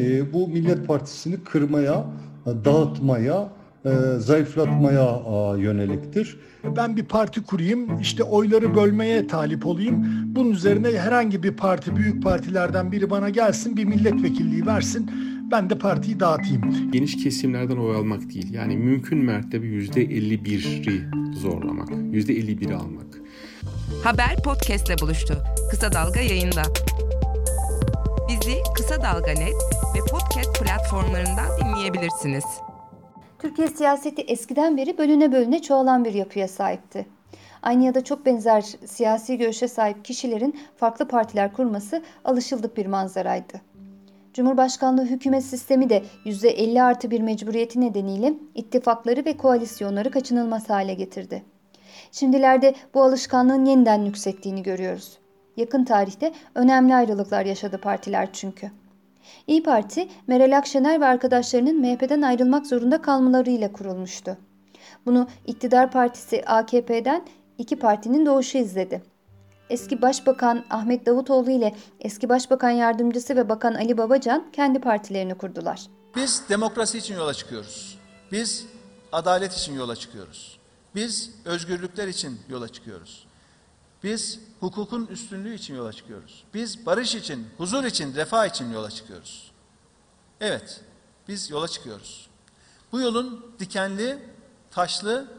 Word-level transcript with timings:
e, 0.00 0.32
bu 0.32 0.48
Millet 0.48 0.86
Partisi'ni 0.86 1.44
kırmaya, 1.44 2.06
dağıtmaya, 2.46 3.52
e, 3.84 3.90
zayıflatmaya 4.18 5.20
yöneliktir. 5.58 6.38
Ben 6.76 6.96
bir 6.96 7.04
parti 7.04 7.42
kurayım, 7.42 8.00
işte 8.00 8.22
oyları 8.22 8.74
bölmeye 8.74 9.26
talip 9.26 9.66
olayım. 9.66 10.06
Bunun 10.26 10.50
üzerine 10.50 10.98
herhangi 10.98 11.42
bir 11.42 11.52
parti, 11.52 11.96
büyük 11.96 12.22
partilerden 12.22 12.92
biri 12.92 13.10
bana 13.10 13.30
gelsin, 13.30 13.76
bir 13.76 13.84
milletvekilliği 13.84 14.66
versin. 14.66 15.10
Ben 15.50 15.70
de 15.70 15.78
partiyi 15.78 16.20
dağıtayım. 16.20 16.90
Geniş 16.92 17.24
kesimlerden 17.24 17.76
oy 17.76 17.96
almak 17.96 18.20
değil. 18.34 18.52
Yani 18.54 18.76
mümkün 18.76 19.18
mertebe 19.18 19.66
%51'i 19.66 21.04
zorlamak. 21.34 21.88
%51'i 21.88 22.74
almak. 22.74 23.20
Haber 24.04 24.36
podcastle 24.44 24.94
buluştu. 25.02 25.34
Kısa 25.70 25.92
Dalga 25.92 26.20
yayında. 26.20 26.62
Kısa 28.90 29.02
Dalga 29.02 29.32
Net 29.32 29.54
ve 29.94 29.98
podcast 30.10 30.60
platformlarından 30.60 31.46
dinleyebilirsiniz. 31.60 32.44
Türkiye 33.38 33.68
siyaseti 33.68 34.22
eskiden 34.22 34.76
beri 34.76 34.98
bölüne 34.98 35.32
bölüne 35.32 35.62
çoğalan 35.62 36.04
bir 36.04 36.14
yapıya 36.14 36.48
sahipti. 36.48 37.06
Aynı 37.62 37.84
ya 37.84 37.94
da 37.94 38.04
çok 38.04 38.26
benzer 38.26 38.60
siyasi 38.86 39.38
görüşe 39.38 39.68
sahip 39.68 40.04
kişilerin 40.04 40.60
farklı 40.76 41.08
partiler 41.08 41.52
kurması 41.52 42.02
alışıldık 42.24 42.76
bir 42.76 42.86
manzaraydı. 42.86 43.60
Cumhurbaşkanlığı 44.34 45.04
hükümet 45.04 45.44
sistemi 45.44 45.90
de 45.90 46.02
%50 46.24 46.82
artı 46.82 47.10
bir 47.10 47.20
mecburiyeti 47.20 47.80
nedeniyle 47.80 48.34
ittifakları 48.54 49.24
ve 49.24 49.36
koalisyonları 49.36 50.10
kaçınılmaz 50.10 50.70
hale 50.70 50.94
getirdi. 50.94 51.42
Şimdilerde 52.12 52.74
bu 52.94 53.02
alışkanlığın 53.02 53.64
yeniden 53.64 54.04
yükselttiğini 54.04 54.62
görüyoruz. 54.62 55.18
Yakın 55.56 55.84
tarihte 55.84 56.32
önemli 56.54 56.94
ayrılıklar 56.94 57.46
yaşadı 57.46 57.80
partiler 57.80 58.28
çünkü. 58.32 58.79
İyi 59.46 59.62
Parti, 59.62 60.08
Meral 60.26 60.58
Akşener 60.58 61.00
ve 61.00 61.06
arkadaşlarının 61.06 61.80
MHP'den 61.80 62.22
ayrılmak 62.22 62.66
zorunda 62.66 63.02
kalmalarıyla 63.02 63.72
kurulmuştu. 63.72 64.36
Bunu 65.06 65.28
iktidar 65.46 65.90
partisi 65.90 66.44
AKP'den 66.46 67.22
iki 67.58 67.76
partinin 67.76 68.26
doğuşu 68.26 68.58
izledi. 68.58 69.02
Eski 69.70 70.02
Başbakan 70.02 70.64
Ahmet 70.70 71.06
Davutoğlu 71.06 71.50
ile 71.50 71.74
eski 72.00 72.28
Başbakan 72.28 72.70
Yardımcısı 72.70 73.36
ve 73.36 73.48
Bakan 73.48 73.74
Ali 73.74 73.98
Babacan 73.98 74.46
kendi 74.52 74.78
partilerini 74.78 75.34
kurdular. 75.34 75.86
Biz 76.16 76.42
demokrasi 76.48 76.98
için 76.98 77.14
yola 77.14 77.34
çıkıyoruz. 77.34 77.98
Biz 78.32 78.66
adalet 79.12 79.52
için 79.52 79.74
yola 79.74 79.96
çıkıyoruz. 79.96 80.58
Biz 80.94 81.30
özgürlükler 81.44 82.08
için 82.08 82.40
yola 82.48 82.68
çıkıyoruz. 82.68 83.26
Biz 84.02 84.40
hukukun 84.60 85.06
üstünlüğü 85.06 85.54
için 85.54 85.74
yola 85.74 85.92
çıkıyoruz. 85.92 86.44
Biz 86.54 86.86
barış 86.86 87.14
için, 87.14 87.48
huzur 87.56 87.84
için, 87.84 88.14
refah 88.14 88.46
için 88.46 88.72
yola 88.72 88.90
çıkıyoruz. 88.90 89.52
Evet, 90.40 90.80
biz 91.28 91.50
yola 91.50 91.68
çıkıyoruz. 91.68 92.28
Bu 92.92 93.00
yolun 93.00 93.54
dikenli, 93.58 94.18
taşlı, 94.70 95.32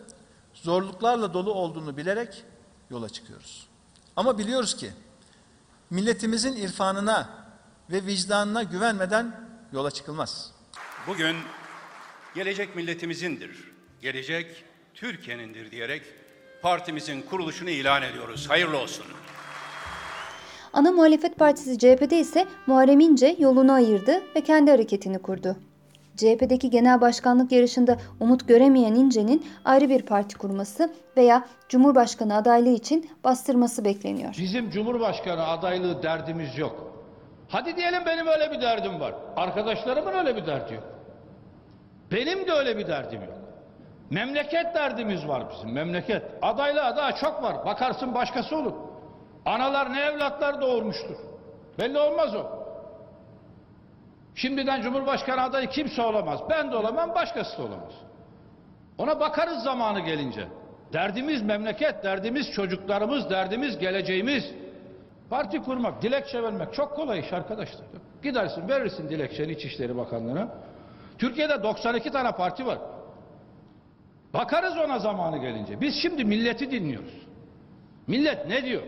zorluklarla 0.54 1.34
dolu 1.34 1.54
olduğunu 1.54 1.98
bilerek 1.98 2.44
yola 2.90 3.10
çıkıyoruz. 3.10 3.68
Ama 4.16 4.38
biliyoruz 4.38 4.78
ki 4.78 4.92
milletimizin 5.90 6.56
irfanına 6.56 7.30
ve 7.90 8.06
vicdanına 8.06 8.64
güvenmeden 8.64 9.50
yola 9.74 9.92
çıkılmaz. 9.92 10.52
Bugün 11.08 11.38
gelecek 12.36 12.76
milletimizindir, 12.76 13.72
gelecek 14.02 14.64
Türkiye'nindir 14.94 15.72
diyerek 15.72 16.04
partimizin 16.62 17.22
kuruluşunu 17.22 17.70
ilan 17.70 18.02
ediyoruz. 18.04 18.50
Hayırlı 18.50 18.78
olsun. 18.78 19.06
Ana 20.74 20.92
muhalefet 20.92 21.38
partisi 21.38 21.78
CHP'de 21.78 22.20
ise 22.20 22.46
Muharrem 22.68 23.00
İnce 23.00 23.36
yolunu 23.40 23.72
ayırdı 23.74 24.22
ve 24.36 24.42
kendi 24.42 24.72
hareketini 24.72 25.20
kurdu. 25.20 25.56
CHP'deki 26.18 26.70
genel 26.70 27.02
başkanlık 27.02 27.52
yarışında 27.52 27.98
umut 28.20 28.48
göremeyen 28.48 28.94
İnce'nin 28.96 29.46
ayrı 29.66 29.90
bir 29.90 30.02
parti 30.02 30.38
kurması 30.38 30.94
veya 31.18 31.46
Cumhurbaşkanı 31.70 32.36
adaylığı 32.36 32.70
için 32.74 33.10
bastırması 33.24 33.86
bekleniyor. 33.86 34.36
Bizim 34.40 34.70
Cumhurbaşkanı 34.70 35.48
adaylığı 35.48 36.04
derdimiz 36.04 36.58
yok. 36.58 36.92
Hadi 37.50 37.76
diyelim 37.78 38.02
benim 38.06 38.28
öyle 38.28 38.52
bir 38.52 38.62
derdim 38.62 39.00
var. 39.00 39.14
Arkadaşlarımın 39.36 40.14
öyle 40.14 40.36
bir 40.36 40.46
derdi 40.46 40.74
yok. 40.74 40.84
Benim 42.12 42.48
de 42.48 42.52
öyle 42.52 42.78
bir 42.78 42.88
derdim 42.88 43.22
yok. 43.22 43.41
Memleket 44.12 44.76
derdimiz 44.76 45.28
var 45.28 45.44
bizim, 45.52 45.74
memleket. 45.74 46.24
Adaylığa 46.42 46.98
daha 46.98 47.16
çok 47.16 47.44
var. 47.44 47.66
Bakarsın 47.66 48.14
başkası 48.14 48.58
olur. 48.58 48.74
Analar 49.46 49.94
ne 49.94 50.02
evlatlar 50.02 50.62
doğurmuştur. 50.62 51.16
Belli 51.80 52.00
olmaz 52.00 52.36
o. 52.36 52.46
Şimdiden 54.36 54.82
Cumhurbaşkanı 54.82 55.42
adayı 55.42 55.68
kimse 55.68 56.02
olamaz. 56.02 56.40
Ben 56.50 56.72
de 56.72 56.76
olamam, 56.76 57.16
başkası 57.16 57.58
da 57.58 57.62
olamaz. 57.62 57.94
Ona 58.98 59.20
bakarız 59.20 59.64
zamanı 59.64 60.00
gelince. 60.00 60.48
Derdimiz 60.94 61.42
memleket, 61.42 62.04
derdimiz 62.04 62.52
çocuklarımız, 62.52 63.30
derdimiz 63.30 63.80
geleceğimiz. 63.80 64.52
Parti 65.30 65.62
kurmak, 65.64 66.02
dilekçe 66.02 66.44
vermek 66.44 66.74
çok 66.74 66.96
kolay 66.96 67.20
iş 67.20 67.34
arkadaşlar. 67.34 67.86
Gidersin 68.24 68.70
verirsin 68.70 69.10
dilekçeni 69.10 69.52
İçişleri 69.52 69.98
Bakanlığı'na. 69.98 70.48
Türkiye'de 71.18 71.64
92 71.64 72.12
tane 72.12 72.32
parti 72.32 72.66
var. 72.66 72.78
Bakarız 74.34 74.78
ona 74.78 75.00
zamanı 75.00 75.38
gelince. 75.38 75.82
Biz 75.82 75.96
şimdi 76.02 76.26
milleti 76.26 76.72
dinliyoruz. 76.72 77.14
Millet 78.08 78.48
ne 78.48 78.66
diyor? 78.66 78.82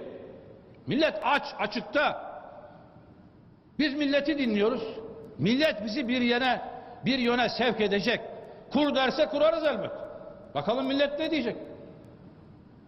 Millet 0.88 1.14
aç, 1.24 1.44
açıkta. 1.60 2.34
Biz 3.80 3.94
milleti 3.94 4.38
dinliyoruz. 4.38 4.84
Millet 5.38 5.86
bizi 5.86 6.08
bir 6.08 6.22
yere, 6.22 6.62
bir 7.06 7.20
yöne 7.20 7.50
sevk 7.50 7.82
edecek. 7.82 8.22
Kur 8.74 8.96
derse 8.96 9.26
kurarız 9.26 9.64
elbet. 9.64 9.92
Bakalım 10.56 10.88
millet 10.88 11.20
ne 11.20 11.32
diyecek? 11.32 11.56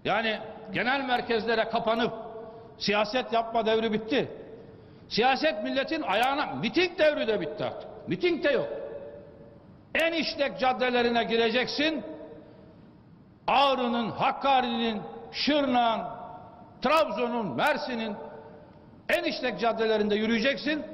Yani 0.06 0.40
genel 0.74 1.06
merkezlere 1.06 1.70
kapanıp 1.70 2.14
siyaset 2.78 3.34
yapma 3.34 3.66
devri 3.66 3.94
bitti. 3.94 4.32
Siyaset 5.10 5.64
milletin 5.64 6.02
ayağına, 6.02 6.46
miting 6.46 7.00
devri 7.00 7.28
de 7.28 7.42
bitti 7.42 7.64
artık. 7.64 7.90
Miting 8.08 8.44
de 8.44 8.52
yok. 8.52 8.68
En 9.96 10.14
işlek 10.14 10.60
caddelerine 10.60 11.24
gireceksin, 11.24 12.04
Ağrı'nın, 13.48 14.10
Hakkari'nin, 14.10 15.02
Şırnak'ın, 15.32 16.06
Trabzon'un, 16.82 17.56
Mersin'in 17.56 18.16
en 19.10 19.24
işlek 19.24 19.60
caddelerinde 19.60 20.16
yürüyeceksin. 20.16 20.86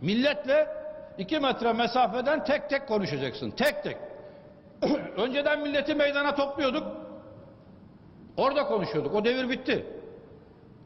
Milletle 0.00 0.68
iki 1.18 1.38
metre 1.40 1.72
mesafeden 1.72 2.44
tek 2.44 2.70
tek 2.70 2.88
konuşacaksın. 2.88 3.50
Tek 3.50 3.82
tek. 3.82 3.96
Önceden 5.16 5.60
milleti 5.60 5.94
meydana 5.94 6.34
topluyorduk. 6.34 6.86
Orada 8.36 8.66
konuşuyorduk. 8.66 9.14
O 9.14 9.24
devir 9.24 9.48
bitti. 9.48 9.86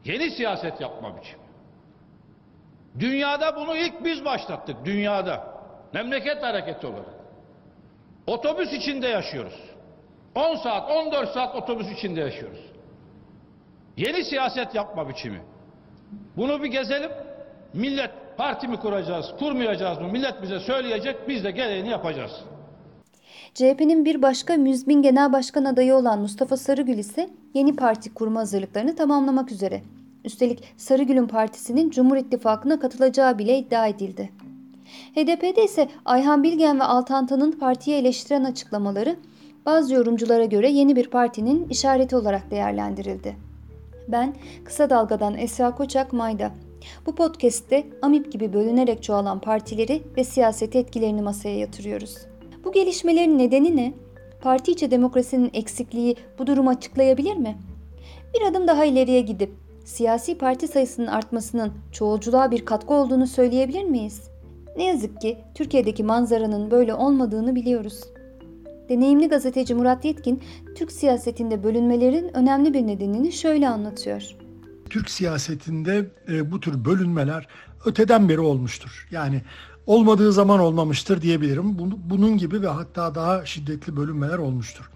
Yeni 0.05 0.31
siyaset 0.31 0.81
yapma 0.81 1.17
biçimi. 1.17 1.43
Dünyada 2.99 3.55
bunu 3.55 3.75
ilk 3.75 4.03
biz 4.03 4.25
başlattık. 4.25 4.85
Dünyada. 4.85 5.57
Memleket 5.93 6.43
hareketi 6.43 6.87
olarak. 6.87 7.15
Otobüs 8.27 8.73
içinde 8.73 9.07
yaşıyoruz. 9.07 9.66
10 10.37 10.55
saat, 10.55 10.91
14 10.91 11.33
saat 11.33 11.55
otobüs 11.55 11.91
içinde 11.91 12.19
yaşıyoruz. 12.19 12.59
Yeni 13.97 14.23
siyaset 14.23 14.75
yapma 14.75 15.09
biçimi. 15.09 15.41
Bunu 16.37 16.63
bir 16.63 16.67
gezelim. 16.67 17.11
Millet 17.73 18.11
parti 18.37 18.67
mi 18.67 18.77
kuracağız, 18.77 19.25
kurmayacağız 19.39 19.99
mı? 19.99 20.07
Millet 20.07 20.41
bize 20.41 20.59
söyleyecek, 20.59 21.27
biz 21.27 21.43
de 21.43 21.51
gereğini 21.51 21.89
yapacağız. 21.89 22.31
CHP'nin 23.53 24.05
bir 24.05 24.21
başka 24.21 24.53
müzmin 24.53 25.01
genel 25.01 25.33
başkan 25.33 25.65
adayı 25.65 25.95
olan 25.95 26.19
Mustafa 26.19 26.57
Sarıgül 26.57 26.97
ise 26.97 27.29
yeni 27.53 27.75
parti 27.75 28.13
kurma 28.13 28.39
hazırlıklarını 28.39 28.95
tamamlamak 28.95 29.51
üzere. 29.51 29.81
Üstelik 30.25 30.63
Sarıgül'ün 30.77 31.27
partisinin 31.27 31.89
Cumhur 31.89 32.17
İttifakı'na 32.17 32.79
katılacağı 32.79 33.37
bile 33.37 33.57
iddia 33.57 33.87
edildi. 33.87 34.29
HDP'de 35.15 35.63
ise 35.63 35.89
Ayhan 36.05 36.43
Bilgen 36.43 36.79
ve 36.79 36.83
Altantan'ın 36.83 37.51
partiye 37.51 37.97
eleştiren 37.97 38.43
açıklamaları 38.43 39.15
bazı 39.67 39.93
yorumculara 39.93 40.45
göre 40.45 40.69
yeni 40.69 40.95
bir 40.95 41.09
partinin 41.09 41.69
işareti 41.69 42.15
olarak 42.15 42.51
değerlendirildi. 42.51 43.35
Ben 44.07 44.35
Kısa 44.65 44.89
Dalga'dan 44.89 45.37
Esra 45.37 45.75
Koçak 45.75 46.13
Mayda. 46.13 46.51
Bu 47.05 47.15
podcast'te 47.15 47.87
AMİP 48.01 48.31
gibi 48.31 48.53
bölünerek 48.53 49.03
çoğalan 49.03 49.39
partileri 49.39 50.03
ve 50.17 50.23
siyaset 50.23 50.75
etkilerini 50.75 51.21
masaya 51.21 51.57
yatırıyoruz. 51.57 52.17
Bu 52.63 52.71
gelişmelerin 52.71 53.37
nedeni 53.37 53.75
ne? 53.75 53.93
Parti 54.41 54.71
içi 54.71 54.91
demokrasinin 54.91 55.51
eksikliği 55.53 56.15
bu 56.39 56.47
durumu 56.47 56.69
açıklayabilir 56.69 57.35
mi? 57.35 57.57
Bir 58.33 58.51
adım 58.51 58.67
daha 58.67 58.85
ileriye 58.85 59.21
gidip 59.21 59.51
siyasi 59.85 60.37
parti 60.37 60.67
sayısının 60.67 61.07
artmasının 61.07 61.73
çoğulculuğa 61.91 62.51
bir 62.51 62.65
katkı 62.65 62.93
olduğunu 62.93 63.27
söyleyebilir 63.27 63.83
miyiz? 63.83 64.21
Ne 64.77 64.83
yazık 64.83 65.21
ki 65.21 65.37
Türkiye'deki 65.53 66.03
manzaranın 66.03 66.71
böyle 66.71 66.93
olmadığını 66.93 67.55
biliyoruz. 67.55 68.03
Deneyimli 68.89 69.27
gazeteci 69.29 69.75
Murat 69.75 70.05
Yetkin, 70.05 70.43
Türk 70.75 70.91
siyasetinde 70.91 71.63
bölünmelerin 71.63 72.37
önemli 72.37 72.73
bir 72.73 72.87
nedenini 72.87 73.31
şöyle 73.31 73.69
anlatıyor. 73.69 74.23
Türk 74.89 75.09
siyasetinde 75.09 76.11
e, 76.29 76.51
bu 76.51 76.59
tür 76.59 76.85
bölünmeler 76.85 77.47
öteden 77.85 78.29
beri 78.29 78.39
olmuştur. 78.39 79.07
Yani 79.11 79.41
olmadığı 79.85 80.33
zaman 80.33 80.59
olmamıştır 80.59 81.21
diyebilirim. 81.21 81.77
Bunun 82.09 82.37
gibi 82.37 82.61
ve 82.61 82.67
hatta 82.67 83.15
daha 83.15 83.45
şiddetli 83.45 83.95
bölünmeler 83.95 84.37
olmuştur. 84.37 84.89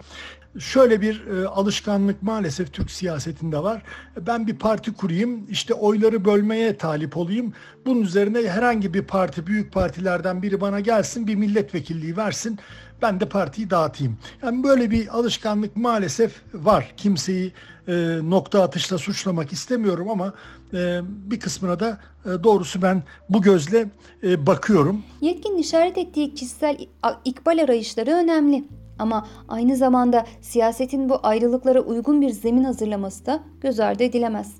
Şöyle 0.59 1.01
bir 1.01 1.27
e, 1.27 1.47
alışkanlık 1.47 2.23
maalesef 2.23 2.73
Türk 2.73 2.91
siyasetinde 2.91 3.63
var. 3.63 3.83
Ben 4.27 4.47
bir 4.47 4.55
parti 4.55 4.93
kurayım, 4.93 5.45
işte 5.49 5.73
oyları 5.73 6.25
bölmeye 6.25 6.77
talip 6.77 7.17
olayım. 7.17 7.53
Bunun 7.85 8.01
üzerine 8.01 8.49
herhangi 8.49 8.93
bir 8.93 9.01
parti, 9.01 9.47
büyük 9.47 9.73
partilerden 9.73 10.41
biri 10.41 10.61
bana 10.61 10.79
gelsin, 10.79 11.27
bir 11.27 11.35
milletvekilliği 11.35 12.17
versin. 12.17 12.59
Ben 13.01 13.19
de 13.19 13.29
partiyi 13.29 13.69
dağıtayım. 13.69 14.17
Yani 14.43 14.63
böyle 14.63 14.91
bir 14.91 15.17
alışkanlık 15.17 15.75
maalesef 15.75 16.41
var. 16.53 16.93
Kimseyi 16.97 17.53
e, 17.87 17.93
nokta 18.23 18.63
atışla 18.63 18.97
suçlamak 18.97 19.53
istemiyorum 19.53 20.09
ama 20.09 20.33
e, 20.73 20.99
bir 21.03 21.39
kısmına 21.39 21.79
da 21.79 21.99
e, 22.25 22.43
doğrusu 22.43 22.81
ben 22.81 23.03
bu 23.29 23.41
gözle 23.41 23.89
e, 24.23 24.45
bakıyorum. 24.47 25.03
Yetkinin 25.21 25.57
işaret 25.57 25.97
ettiği 25.97 26.33
kişisel 26.33 26.77
ikbal 27.25 27.63
arayışları 27.63 28.11
önemli. 28.11 28.63
Ama 28.99 29.27
aynı 29.47 29.75
zamanda 29.75 30.25
siyasetin 30.41 31.09
bu 31.09 31.19
ayrılıklara 31.23 31.81
uygun 31.81 32.21
bir 32.21 32.29
zemin 32.29 32.63
hazırlaması 32.63 33.25
da 33.25 33.43
göz 33.61 33.79
ardı 33.79 34.03
edilemez. 34.03 34.55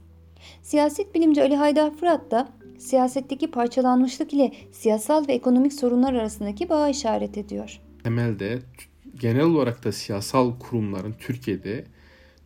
Siyaset 0.62 1.16
bilimci 1.16 1.42
Ali 1.42 1.56
Haydar 1.56 1.92
Fırat 1.92 2.32
da 2.32 2.48
siyasetteki 2.78 3.52
parçalanmışlık 3.52 4.34
ile 4.34 4.52
siyasal 4.72 5.28
ve 5.28 5.34
ekonomik 5.34 5.74
sorunlar 5.74 6.14
arasındaki 6.14 6.70
bağı 6.70 6.90
işaret 6.90 7.38
ediyor. 7.38 7.82
Temelde 8.04 8.60
genel 9.20 9.44
olarak 9.44 9.84
da 9.84 9.92
siyasal 9.92 10.60
kurumların 10.60 11.16
Türkiye'de 11.20 11.86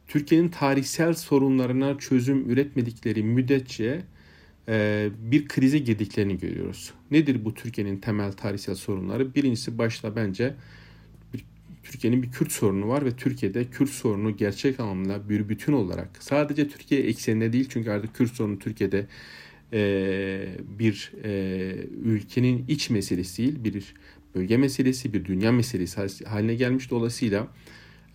Türkiye'nin 0.08 0.50
tarihsel 0.50 1.14
sorunlarına 1.14 1.98
çözüm 1.98 2.50
üretmedikleri 2.50 3.24
müddetçe 3.24 4.02
e, 4.68 5.10
bir 5.20 5.48
krize 5.48 5.80
girdiklerini 5.80 6.38
görüyoruz. 6.38 6.94
Nedir 7.12 7.46
bu 7.46 7.54
Türkiye'nin 7.54 7.98
temel 7.98 8.32
tarihsel 8.32 8.76
sorunları? 8.76 9.36
Birincisi 9.36 9.78
başta 9.78 10.16
bence 10.16 10.56
Türkiye'nin 11.84 12.24
bir 12.24 12.32
Kürt 12.32 12.52
sorunu 12.52 12.88
var 12.88 13.06
ve 13.06 13.12
Türkiye'de 13.16 13.66
Kürt 13.66 13.90
sorunu 13.90 14.38
gerçek 14.38 14.80
anlamda 14.80 15.30
bir 15.30 15.50
bütün 15.50 15.74
olarak 15.74 16.10
sadece 16.20 16.68
Türkiye 16.68 17.02
ekseninde 17.02 17.54
değil 17.54 17.68
çünkü 17.70 17.90
artık 17.90 18.16
Kürt 18.16 18.32
sorunu 18.32 18.60
Türkiye'de 18.60 19.08
e, 19.74 20.48
bir 20.80 21.12
e, 21.24 21.32
ülkenin 22.04 22.66
iç 22.68 22.90
meselesi 22.90 23.38
değil 23.38 23.64
bir 23.64 23.94
bölge 24.36 24.58
meselesi 24.58 25.14
bir 25.14 25.26
dünya 25.26 25.52
meselesi 25.52 26.26
haline 26.26 26.56
gelmiş 26.56 26.92
dolayısıyla 26.92 27.48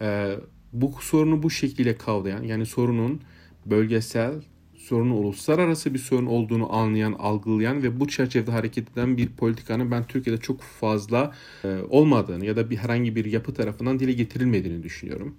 e, 0.00 0.36
bu 0.72 0.94
sorunu 1.00 1.42
bu 1.42 1.50
şekilde 1.50 1.96
kavrayan 1.96 2.42
yani 2.42 2.66
sorunun 2.66 3.20
bölgesel 3.66 4.32
sorunun 4.80 5.10
uluslararası 5.10 5.94
bir 5.94 5.98
sorun 5.98 6.26
olduğunu 6.26 6.72
anlayan, 6.72 7.12
algılayan 7.12 7.82
ve 7.82 8.00
bu 8.00 8.08
çerçevede 8.08 8.50
hareket 8.50 8.92
eden 8.92 9.16
bir 9.16 9.28
politikanın 9.28 9.90
ben 9.90 10.06
Türkiye'de 10.06 10.40
çok 10.40 10.60
fazla 10.60 11.34
e, 11.64 11.78
olmadığını 11.88 12.46
ya 12.46 12.56
da 12.56 12.70
bir 12.70 12.76
herhangi 12.76 13.16
bir 13.16 13.24
yapı 13.24 13.54
tarafından 13.54 13.98
dile 13.98 14.12
getirilmediğini 14.12 14.82
düşünüyorum. 14.82 15.34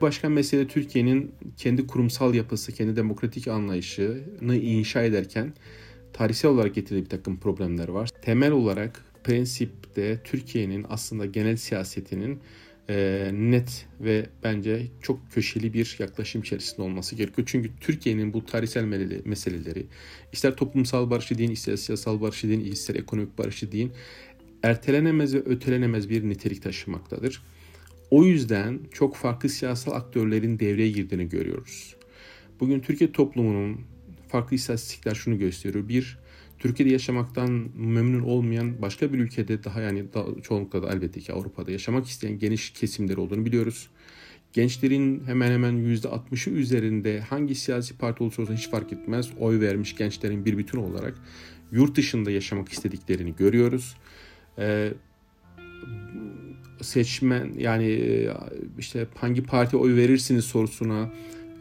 Başka 0.00 0.28
mesele 0.28 0.66
Türkiye'nin 0.66 1.32
kendi 1.56 1.86
kurumsal 1.86 2.34
yapısı, 2.34 2.72
kendi 2.72 2.96
demokratik 2.96 3.48
anlayışını 3.48 4.56
inşa 4.56 5.02
ederken 5.02 5.54
tarihsel 6.12 6.50
olarak 6.50 6.74
getirdiği 6.74 7.04
bir 7.04 7.08
takım 7.08 7.36
problemler 7.36 7.88
var. 7.88 8.10
Temel 8.22 8.52
olarak 8.52 9.04
prensipte 9.26 10.20
Türkiye'nin 10.24 10.86
aslında 10.88 11.26
genel 11.26 11.56
siyasetinin 11.56 12.40
e, 12.88 13.30
net 13.32 13.86
ve 14.00 14.26
bence 14.44 14.86
çok 15.02 15.32
köşeli 15.32 15.72
bir 15.72 15.96
yaklaşım 15.98 16.42
içerisinde 16.42 16.82
olması 16.82 17.16
gerekiyor. 17.16 17.48
Çünkü 17.50 17.70
Türkiye'nin 17.80 18.32
bu 18.32 18.46
tarihsel 18.46 18.84
meseleleri 19.24 19.86
ister 20.32 20.56
toplumsal 20.56 21.10
barışı 21.10 21.38
deyin, 21.38 21.50
ister 21.50 21.76
siyasal 21.76 22.20
barışı 22.20 22.48
deyin, 22.48 22.60
ister 22.60 22.94
ekonomik 22.94 23.38
barışı 23.38 23.72
deyin 23.72 23.92
ertelenemez 24.62 25.34
ve 25.34 25.38
ötelenemez 25.38 26.10
bir 26.10 26.28
nitelik 26.28 26.62
taşımaktadır. 26.62 27.42
O 28.10 28.24
yüzden 28.24 28.80
çok 28.92 29.16
farklı 29.16 29.48
siyasal 29.48 29.92
aktörlerin 29.92 30.58
devreye 30.58 30.90
girdiğini 30.90 31.28
görüyoruz. 31.28 31.96
Bugün 32.60 32.80
Türkiye 32.80 33.12
toplumunun 33.12 33.80
farklı 34.28 34.56
istatistikler 34.56 35.14
şunu 35.14 35.38
gösteriyor. 35.38 35.88
Bir, 35.88 36.18
Türkiye'de 36.58 36.92
yaşamaktan 36.92 37.68
memnun 37.76 38.20
olmayan 38.20 38.82
başka 38.82 39.12
bir 39.12 39.18
ülkede 39.18 39.64
daha 39.64 39.80
yani 39.80 40.04
daha, 40.14 40.26
çoğunlukla 40.42 40.82
da 40.82 40.92
elbette 40.92 41.20
ki 41.20 41.32
Avrupa'da 41.32 41.70
yaşamak 41.70 42.06
isteyen 42.06 42.38
geniş 42.38 42.70
kesimler 42.70 43.16
olduğunu 43.16 43.44
biliyoruz. 43.44 43.88
Gençlerin 44.52 45.22
hemen 45.26 45.50
hemen 45.50 45.74
%60'ı 45.74 46.52
üzerinde 46.52 47.20
hangi 47.20 47.54
siyasi 47.54 47.98
parti 47.98 48.22
olursa 48.22 48.42
olsun 48.42 48.56
hiç 48.56 48.70
fark 48.70 48.92
etmez 48.92 49.28
oy 49.38 49.60
vermiş 49.60 49.96
gençlerin 49.96 50.44
bir 50.44 50.58
bütün 50.58 50.78
olarak 50.78 51.14
yurt 51.72 51.96
dışında 51.96 52.30
yaşamak 52.30 52.68
istediklerini 52.68 53.36
görüyoruz. 53.36 53.96
Ee, 54.58 54.92
seçmen 56.82 57.52
yani 57.58 57.86
e, 57.86 58.32
işte 58.78 59.06
hangi 59.14 59.42
parti 59.42 59.76
oy 59.76 59.96
verirsiniz 59.96 60.44
sorusuna 60.44 61.10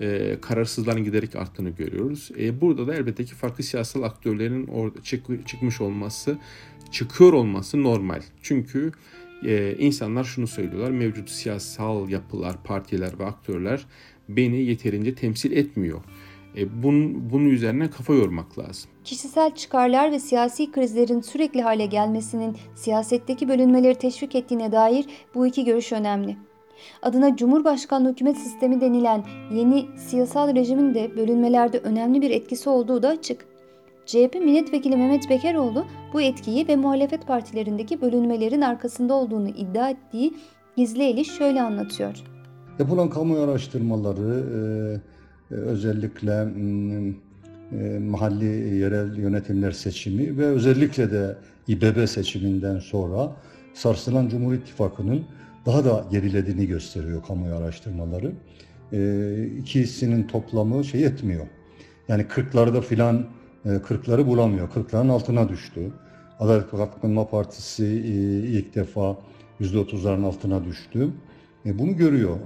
e, 0.01 0.37
kararsızların 0.41 1.03
giderek 1.03 1.35
arttığını 1.35 1.69
görüyoruz. 1.69 2.31
E, 2.39 2.61
burada 2.61 2.87
da 2.87 2.95
elbette 2.95 3.25
ki 3.25 3.35
farklı 3.35 3.63
siyasal 3.63 4.03
aktörlerin 4.03 4.67
orada 4.67 5.03
çık, 5.03 5.47
çıkmış 5.47 5.81
olması, 5.81 6.37
çıkıyor 6.91 7.33
olması 7.33 7.83
normal. 7.83 8.21
Çünkü 8.41 8.91
e, 9.45 9.75
insanlar 9.79 10.23
şunu 10.23 10.47
söylüyorlar, 10.47 10.91
mevcut 10.91 11.29
siyasal 11.29 12.09
yapılar, 12.09 12.63
partiler 12.63 13.19
ve 13.19 13.25
aktörler 13.25 13.85
beni 14.29 14.61
yeterince 14.61 15.15
temsil 15.15 15.51
etmiyor. 15.51 16.01
E, 16.57 16.83
bunun, 16.83 17.29
bunun 17.29 17.49
üzerine 17.49 17.89
kafa 17.89 18.13
yormak 18.13 18.59
lazım. 18.59 18.89
Kişisel 19.03 19.55
çıkarlar 19.55 20.11
ve 20.11 20.19
siyasi 20.19 20.71
krizlerin 20.71 21.21
sürekli 21.21 21.61
hale 21.61 21.85
gelmesinin 21.85 22.57
siyasetteki 22.75 23.47
bölünmeleri 23.47 23.95
teşvik 23.95 24.35
ettiğine 24.35 24.71
dair 24.71 25.05
bu 25.35 25.47
iki 25.47 25.65
görüş 25.65 25.91
önemli. 25.91 26.37
Adına 27.01 27.35
Cumhurbaşkanlığı 27.35 28.11
hükümet 28.11 28.37
sistemi 28.37 28.81
denilen 28.81 29.23
yeni 29.53 29.85
siyasal 29.97 30.55
rejimin 30.55 30.93
de 30.93 31.17
bölünmelerde 31.17 31.79
önemli 31.79 32.21
bir 32.21 32.29
etkisi 32.31 32.69
olduğu 32.69 33.03
da 33.03 33.09
açık. 33.09 33.45
CHP 34.05 34.35
milletvekili 34.35 34.97
Mehmet 34.97 35.29
Bekeroğlu 35.29 35.85
bu 36.13 36.21
etkiyi 36.21 36.67
ve 36.67 36.75
muhalefet 36.75 37.27
partilerindeki 37.27 38.01
bölünmelerin 38.01 38.61
arkasında 38.61 39.13
olduğunu 39.13 39.49
iddia 39.49 39.89
ettiği 39.89 40.33
gizli 40.77 41.03
eli 41.03 41.25
şöyle 41.25 41.61
anlatıyor. 41.61 42.23
Yapılan 42.79 43.09
kamu 43.09 43.39
araştırmaları 43.39 44.43
e, 45.51 45.55
e, 45.55 45.57
özellikle 45.57 46.47
e, 47.71 47.99
mahalli 47.99 48.75
yerel 48.79 49.17
yönetimler 49.17 49.71
seçimi 49.71 50.37
ve 50.37 50.45
özellikle 50.45 51.11
de 51.11 51.37
İBB 51.67 52.07
seçiminden 52.07 52.79
sonra 52.79 53.31
sarsılan 53.73 54.29
Cumhur 54.29 54.53
İttifakı'nın 54.53 55.23
daha 55.65 55.85
da 55.85 56.05
gerilediğini 56.11 56.67
gösteriyor 56.67 57.23
kamuoyu 57.23 57.55
araştırmaları. 57.55 58.31
E, 58.93 59.49
ikisinin 59.59 60.27
toplamı 60.27 60.85
şey 60.85 61.05
etmiyor. 61.05 61.47
Yani 62.07 62.21
40'larda 62.21 62.81
filan 62.81 63.25
e, 63.65 63.69
40'ları 63.69 64.27
bulamıyor. 64.27 64.69
40'ların 64.69 65.11
altına 65.11 65.49
düştü. 65.49 65.91
Adalet 66.39 66.73
ve 66.73 66.77
Kalkınma 66.77 67.27
Partisi 67.27 67.85
e, 67.85 67.87
ilk 68.47 68.75
defa 68.75 69.17
%30'ların 69.61 70.25
altına 70.25 70.65
düştü. 70.65 71.09
E, 71.65 71.79
bunu 71.79 71.97
görüyor 71.97 72.37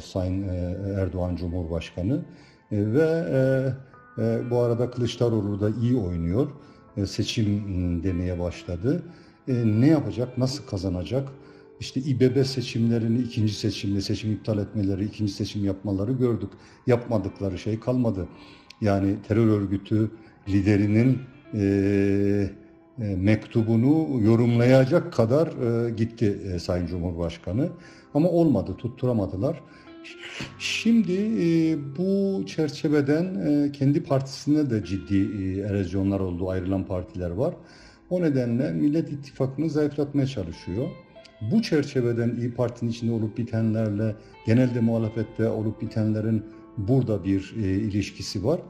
Sayın 0.00 0.48
e, 0.48 0.76
Erdoğan 1.00 1.36
Cumhurbaşkanı. 1.36 2.20
E, 2.72 2.92
ve 2.92 3.24
e, 3.30 4.22
e, 4.22 4.50
bu 4.50 4.58
arada 4.58 4.90
Kılıçdaroğlu 4.90 5.60
da 5.60 5.70
iyi 5.82 5.96
oynuyor. 5.96 6.48
E, 6.96 7.06
seçim 7.06 7.62
demeye 8.02 8.38
başladı. 8.40 9.02
E, 9.48 9.52
ne 9.80 9.86
yapacak, 9.86 10.38
nasıl 10.38 10.66
kazanacak? 10.66 11.28
İşte 11.80 12.00
İBB 12.00 12.44
seçimlerini 12.44 13.18
ikinci 13.18 13.54
seçimle 13.54 14.00
seçim 14.00 14.32
iptal 14.32 14.58
etmeleri, 14.58 15.04
ikinci 15.04 15.32
seçim 15.32 15.64
yapmaları 15.64 16.12
gördük. 16.12 16.50
Yapmadıkları 16.86 17.58
şey 17.58 17.80
kalmadı. 17.80 18.28
Yani 18.80 19.16
terör 19.28 19.46
örgütü 19.46 20.10
liderinin 20.48 21.18
e, 21.54 22.50
e, 22.98 23.16
mektubunu 23.16 24.20
yorumlayacak 24.22 25.12
kadar 25.12 25.46
e, 25.86 25.90
gitti 25.90 26.38
e, 26.54 26.58
Sayın 26.58 26.86
Cumhurbaşkanı. 26.86 27.68
Ama 28.14 28.28
olmadı, 28.28 28.76
tutturamadılar. 28.78 29.60
Şimdi 30.58 31.12
e, 31.12 31.78
bu 31.96 32.42
çerçeveden 32.46 33.34
e, 33.34 33.72
kendi 33.72 34.02
partisinde 34.02 34.70
de 34.70 34.84
ciddi 34.84 35.16
e, 35.16 35.60
erozyonlar 35.60 36.20
oldu, 36.20 36.50
ayrılan 36.50 36.86
partiler 36.86 37.30
var. 37.30 37.54
O 38.10 38.22
nedenle 38.22 38.72
Millet 38.72 39.12
İttifakı'nı 39.12 39.70
zayıflatmaya 39.70 40.26
çalışıyor. 40.26 40.88
Bu 41.40 41.62
çerçeveden 41.62 42.36
İyi 42.36 42.54
Parti'nin 42.54 42.90
içinde 42.90 43.12
olup 43.12 43.38
bitenlerle 43.38 44.16
genelde 44.46 44.80
muhalefette 44.80 45.48
olup 45.48 45.80
bitenlerin 45.80 46.44
burada 46.78 47.24
bir 47.24 47.54
e, 47.56 47.60
ilişkisi 47.60 48.44
var. 48.44 48.60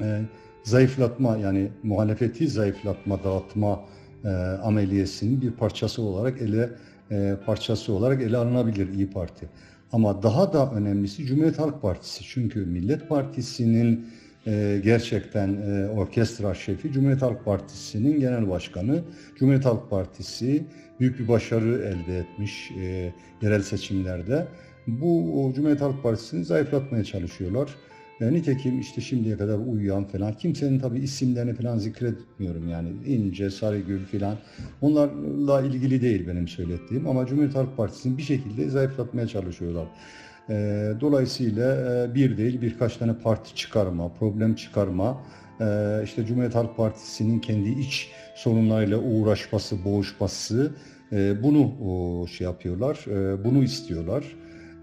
E, 0.00 0.20
zayıflatma 0.64 1.36
yani 1.36 1.70
muhalefeti 1.82 2.48
zayıflatma, 2.48 3.24
dağıtma 3.24 3.84
e, 4.24 4.28
ameliyesinin 4.62 5.40
bir 5.40 5.50
parçası 5.50 6.02
olarak 6.02 6.42
ele 6.42 6.70
e, 7.10 7.36
parçası 7.46 7.92
olarak 7.92 8.22
ele 8.22 8.36
alınabilir 8.36 8.88
İyi 8.94 9.10
Parti. 9.10 9.48
Ama 9.92 10.22
daha 10.22 10.52
da 10.52 10.72
önemlisi 10.72 11.24
Cumhuriyet 11.24 11.58
Halk 11.58 11.82
Partisi. 11.82 12.24
Çünkü 12.24 12.66
Millet 12.66 13.08
Partisi'nin 13.08 14.06
e, 14.46 14.80
gerçekten 14.84 15.48
e, 15.48 15.88
orkestra 15.88 16.54
şefi 16.54 16.92
Cumhuriyet 16.92 17.22
Halk 17.22 17.44
Partisi'nin 17.44 18.20
genel 18.20 18.50
başkanı. 18.50 19.02
Cumhuriyet 19.36 19.64
Halk 19.64 19.90
Partisi 19.90 20.64
büyük 21.00 21.18
bir 21.18 21.28
başarı 21.28 21.74
elde 21.74 22.18
etmiş 22.18 22.70
e, 22.70 23.12
yerel 23.42 23.62
seçimlerde. 23.62 24.46
Bu 24.86 25.44
o, 25.44 25.52
Cumhuriyet 25.52 25.80
Halk 25.80 26.02
Partisi'ni 26.02 26.44
zayıflatmaya 26.44 27.04
çalışıyorlar. 27.04 27.68
E, 28.20 28.32
nitekim 28.32 28.80
işte 28.80 29.00
şimdiye 29.00 29.36
kadar 29.36 29.58
uyuyan 29.58 30.04
falan 30.04 30.32
kimsenin 30.32 30.78
tabi 30.78 30.98
isimlerini 30.98 31.54
falan 31.54 31.78
zikretmiyorum 31.78 32.68
yani 32.68 32.88
İnce, 33.06 33.50
Sarıgül 33.50 34.04
falan 34.04 34.36
onlarla 34.80 35.60
ilgili 35.60 36.02
değil 36.02 36.26
benim 36.26 36.48
söylediğim 36.48 37.08
ama 37.08 37.26
Cumhuriyet 37.26 37.54
Halk 37.54 37.76
Partisi'ni 37.76 38.18
bir 38.18 38.22
şekilde 38.22 38.70
zayıflatmaya 38.70 39.26
çalışıyorlar. 39.26 39.86
E, 40.50 40.92
dolayısıyla 41.00 42.04
e, 42.04 42.14
bir 42.14 42.36
değil 42.36 42.60
birkaç 42.60 42.96
tane 42.96 43.14
parti 43.18 43.54
çıkarma, 43.54 44.08
problem 44.08 44.54
çıkarma, 44.54 45.22
e, 45.60 46.00
işte 46.04 46.26
Cumhuriyet 46.26 46.54
Halk 46.54 46.76
Partisi'nin 46.76 47.40
kendi 47.40 47.68
iç 47.68 48.10
sorunlarıyla 48.34 48.98
uğraşması, 48.98 49.84
boğuşması 49.84 50.72
e, 51.12 51.42
bunu 51.42 51.72
o, 51.84 52.26
şey 52.26 52.44
yapıyorlar, 52.44 53.04
e, 53.06 53.44
bunu 53.44 53.62
istiyorlar. 53.62 54.24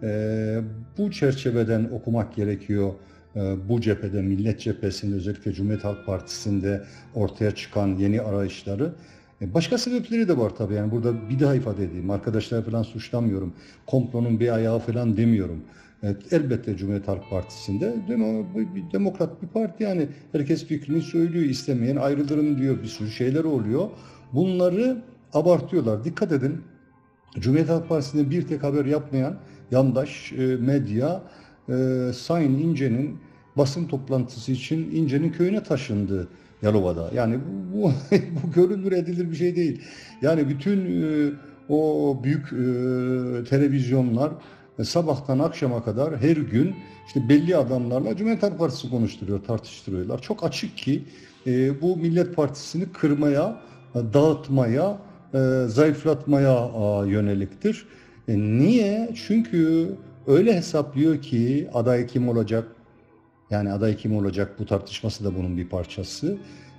E, 0.04 0.62
bu 0.98 1.12
çerçeveden 1.12 1.90
okumak 1.94 2.36
gerekiyor 2.36 2.94
bu 3.70 3.82
cephede 3.82 4.22
Millet 4.22 4.60
Cephesi'nde 4.60 5.16
özellikle 5.16 5.54
Cumhuriyet 5.54 5.84
Halk 5.84 6.06
Partisi'nde 6.06 6.84
ortaya 7.16 7.56
çıkan 7.56 7.88
yeni 7.88 8.22
arayışları 8.22 8.94
Başka 9.42 9.78
sebepleri 9.78 10.28
de 10.28 10.38
var 10.38 10.50
tabii 10.50 10.74
yani 10.74 10.92
burada 10.92 11.30
bir 11.30 11.40
daha 11.40 11.56
ifade 11.56 11.84
edeyim. 11.84 12.10
Arkadaşlar 12.10 12.66
falan 12.66 12.84
suçlamıyorum. 12.84 13.54
Komplonun 13.88 14.40
bir 14.40 14.56
ayağı 14.56 14.80
falan 14.80 15.18
demiyorum. 15.18 15.64
Evet, 16.04 16.34
elbette 16.34 16.78
Cumhuriyet 16.78 17.08
Halk 17.08 17.30
Partisi'nde 17.30 17.96
demokrat 18.94 19.42
bir 19.42 19.48
parti 19.48 19.84
yani 19.84 20.08
herkes 20.32 20.66
fikrini 20.66 21.02
söylüyor 21.02 21.46
istemeyen 21.46 21.96
ayrılırım 21.96 22.58
diyor 22.58 22.84
bir 22.84 22.88
sürü 22.88 23.10
şeyler 23.10 23.44
oluyor. 23.44 23.90
Bunları 24.34 25.04
abartıyorlar. 25.34 26.04
Dikkat 26.04 26.32
edin 26.32 26.62
Cumhuriyet 27.40 27.70
Halk 27.70 27.90
Partisi'nde 27.90 28.30
bir 28.30 28.48
tek 28.48 28.64
haber 28.64 28.86
yapmayan 28.86 29.38
yandaş 29.72 30.32
e, 30.32 30.56
medya 30.56 31.24
e, 31.70 31.74
Sayın 32.14 32.60
İnce'nin 32.60 33.20
basın 33.58 33.88
toplantısı 33.88 34.52
için 34.52 34.92
İnce'nin 34.92 35.32
köyüne 35.32 35.64
taşındı 35.64 36.28
Yalova'da. 36.62 37.10
Yani 37.16 37.40
bu, 37.74 37.78
bu, 37.78 37.92
bu 38.12 38.52
görülür 38.52 38.92
edilir 38.92 39.32
bir 39.32 39.36
şey 39.36 39.56
değil. 39.56 39.82
Yani 40.22 40.50
bütün 40.50 41.04
e, 41.04 41.32
o 41.70 42.20
büyük 42.24 42.46
e, 42.46 42.56
televizyonlar 43.50 44.32
e, 44.80 44.84
sabahtan 44.84 45.40
akşama 45.40 45.84
kadar 45.84 46.18
her 46.18 46.38
gün 46.38 46.76
işte 47.08 47.30
belli 47.30 47.58
adamlarla 47.58 48.16
Cumhuriyet 48.18 48.44
Halk 48.44 48.60
Partisi 48.60 48.90
konuşturuyor, 48.90 49.44
tartıştırıyorlar. 49.44 50.22
Çok 50.22 50.44
açık 50.44 50.78
ki 50.78 51.04
e, 51.48 51.82
bu 51.82 51.98
Millet 51.98 52.36
Partisi'ni 52.36 52.86
kırmaya, 52.92 53.62
dağıtmaya, 53.96 54.98
e, 55.34 55.38
zayıflatmaya 55.68 56.58
a, 56.58 57.06
yöneliktir. 57.06 57.86
E, 58.28 58.38
niye? 58.38 59.10
Çünkü 59.28 59.90
öyle 60.28 60.56
hesaplıyor 60.56 61.22
ki 61.22 61.70
aday 61.74 62.08
kim 62.08 62.30
olacak? 62.30 62.68
Yani 63.52 63.72
aday 63.72 63.98
kim 63.98 64.16
olacak 64.16 64.60
bu 64.60 64.66
tartışması 64.66 65.24
da 65.24 65.36
bunun 65.36 65.58
bir 65.58 65.70
parçası. 65.70 66.38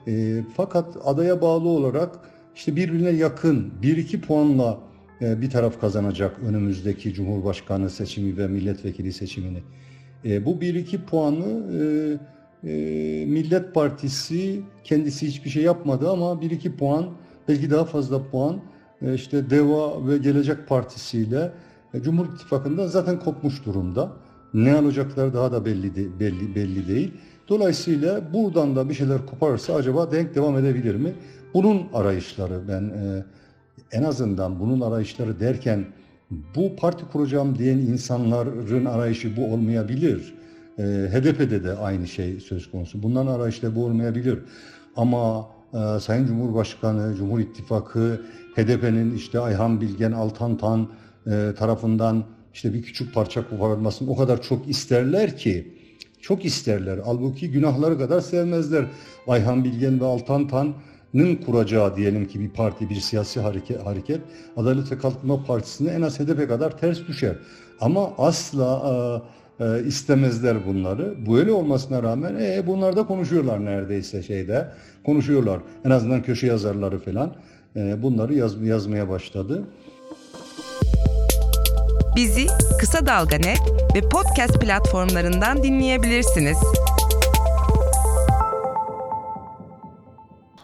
E, 0.09 0.43
fakat 0.57 0.97
adaya 1.05 1.43
bağlı 1.43 1.69
olarak 1.69 2.19
işte 2.55 2.77
birbirine 2.77 3.11
yakın 3.11 3.73
1-2 3.83 4.21
puanla 4.21 4.79
e, 5.21 5.41
bir 5.41 5.51
taraf 5.51 5.81
kazanacak 5.81 6.39
önümüzdeki 6.49 7.15
Cumhurbaşkanı 7.15 7.91
seçimi 7.91 8.37
ve 8.37 8.49
milletvekili 8.49 9.13
seçimini. 9.13 9.63
E, 10.25 10.45
bu 10.47 10.51
1-2 10.51 10.99
puanı 11.05 11.63
e, 11.73 11.83
e, 12.69 13.27
Millet 13.27 13.75
Partisi 13.75 14.63
kendisi 14.85 15.27
hiçbir 15.27 15.51
şey 15.51 15.63
yapmadı 15.63 16.11
ama 16.11 16.25
1-2 16.25 16.77
puan 16.77 17.07
belki 17.49 17.71
daha 17.71 17.85
fazla 17.85 18.31
puan 18.31 18.61
e, 19.03 19.15
işte 19.15 19.51
DEVA 19.51 20.09
ve 20.09 20.19
Gelecek 20.19 20.69
Partisi 20.69 21.19
ile 21.19 21.53
e, 21.95 22.03
Cumhur 22.03 22.27
İttifakı'ndan 22.35 22.87
zaten 22.87 23.21
kopmuş 23.21 23.65
durumda. 23.67 24.13
Ne 24.55 24.75
alacakları 24.75 25.35
daha 25.35 25.53
da 25.53 25.65
belli 25.65 25.95
de, 25.95 26.21
belli 26.21 26.55
belli 26.55 26.89
değil. 26.89 27.13
Dolayısıyla 27.49 28.33
buradan 28.33 28.77
da 28.77 28.89
bir 28.89 28.95
şeyler 28.95 29.27
koparırsa 29.27 29.75
acaba 29.75 30.13
denk 30.13 30.35
devam 30.35 30.59
edebilir 30.59 30.95
mi? 30.95 31.13
Bunun 31.55 31.83
arayışları 31.95 32.69
ben 32.69 32.83
e, 32.83 33.25
en 33.93 34.03
azından 34.03 34.61
bunun 34.61 34.81
arayışları 34.81 35.41
derken 35.41 35.85
bu 36.57 36.77
parti 36.77 37.05
kuracağım 37.13 37.59
diyen 37.59 37.79
insanların 37.79 38.85
arayışı 38.85 39.37
bu 39.37 39.55
olmayabilir. 39.55 40.35
E, 40.79 40.83
HDP'de 40.83 41.65
de 41.65 41.73
aynı 41.73 42.07
şey 42.07 42.41
söz 42.41 42.71
konusu. 42.71 43.03
Bunların 43.03 43.33
arayışları 43.33 43.77
bu 43.77 43.85
olmayabilir. 43.85 44.39
Ama 44.97 45.47
e, 45.75 46.01
Sayın 46.01 46.27
Cumhurbaşkanı, 46.27 47.15
Cumhur 47.15 47.41
İttifakı, 47.41 48.21
HDP'nin 48.57 49.15
işte 49.15 49.41
Ayhan 49.41 49.81
Bilgen, 49.81 50.13
Altan 50.13 50.57
Tan, 50.57 50.89
e, 51.27 51.53
tarafından 51.59 52.25
işte 52.55 52.75
bir 52.75 52.83
küçük 52.83 53.15
parça 53.15 53.49
koparılmasını 53.49 54.11
o 54.11 54.17
kadar 54.17 54.43
çok 54.43 54.69
isterler 54.69 55.37
ki 55.37 55.69
çok 56.21 56.45
isterler. 56.45 56.99
Halbuki 57.05 57.51
günahları 57.51 57.99
kadar 57.99 58.21
sevmezler. 58.21 58.85
Ayhan 59.27 59.65
Bilgen 59.65 60.01
ve 60.01 60.05
Altan 60.05 60.49
Tan'ın 60.49 61.37
kuracağı 61.37 61.97
diyelim 61.97 62.29
ki 62.29 62.41
bir 62.41 62.51
parti, 62.51 62.91
bir 62.91 62.95
siyasi 62.95 63.41
hareket, 63.41 63.87
hareket 63.87 64.21
Adalet 64.57 64.93
ve 64.93 64.99
Kalkınma 64.99 65.45
Partisi'ne 65.45 65.91
en 65.91 66.03
az 66.03 66.21
hedefe 66.21 66.47
kadar 66.47 66.79
ters 66.79 66.99
düşer. 67.09 67.37
Ama 67.81 68.13
asla 68.19 69.23
e, 69.61 69.65
e, 69.65 69.85
istemezler 69.87 70.67
bunları. 70.67 71.15
Böyle 71.31 71.53
olmasına 71.53 72.03
rağmen 72.03 72.35
e, 72.35 72.67
bunlar 72.67 72.97
da 72.97 73.07
konuşuyorlar 73.07 73.65
neredeyse 73.65 74.23
şeyde. 74.23 74.69
Konuşuyorlar. 75.07 75.61
En 75.85 75.91
azından 75.91 76.23
köşe 76.23 76.47
yazarları 76.47 76.99
falan 76.99 77.35
e, 77.77 78.03
bunları 78.03 78.35
yaz, 78.35 78.63
yazmaya 78.63 79.09
başladı. 79.09 79.65
Bizi 82.17 82.47
Kısa 82.81 83.07
Dalga 83.07 83.37
Net 83.37 83.61
ve 83.95 84.09
podcast 84.09 84.61
platformlarından 84.61 85.63
dinleyebilirsiniz. 85.63 86.57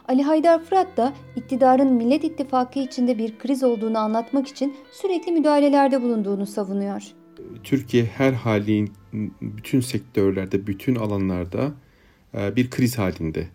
Ali 0.08 0.22
Haydar 0.22 0.64
Fırat 0.64 0.96
da 0.96 1.12
iktidarın 1.36 1.92
Millet 1.92 2.24
İttifakı 2.24 2.78
içinde 2.78 3.18
bir 3.18 3.38
kriz 3.38 3.62
olduğunu 3.62 3.98
anlatmak 3.98 4.48
için 4.48 4.76
sürekli 4.92 5.32
müdahalelerde 5.32 6.02
bulunduğunu 6.02 6.46
savunuyor. 6.46 7.02
Türkiye 7.64 8.04
her 8.04 8.32
halin 8.32 8.92
bütün 9.42 9.80
sektörlerde, 9.80 10.66
bütün 10.66 10.94
alanlarda 10.94 11.72
e, 12.34 12.56
bir 12.56 12.70
kriz 12.70 12.98
halinde. 12.98 13.48